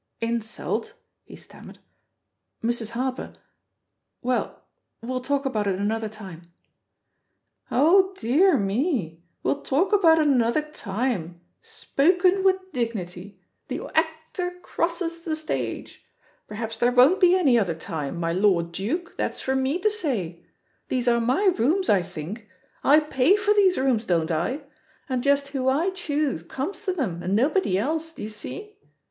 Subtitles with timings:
[0.19, 0.95] "Insult?"
[1.25, 1.77] he stammered.
[2.63, 2.89] "Mrs.
[2.89, 3.33] Harper..•
[4.23, 4.63] Well,
[5.03, 6.51] we'll talk about it another time."
[7.69, 11.39] "Oh, dear me I *We'll talk about it another time'—
[11.81, 17.73] spoken with dignity— the actor crosses the stage I Perhaps there won't be any *other
[17.75, 20.43] ,THE POSITION OF PEGGY HARPER 125 June/ my lord duke; that's for me to say.
[20.89, 22.47] These are my rooms, I think?
[22.83, 24.63] I pay for these rooms, don't I?—
[25.07, 28.13] and just who I choose comes to them, and nobody else.
[28.13, 28.77] D'ye see?"